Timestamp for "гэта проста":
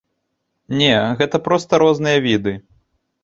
1.19-1.81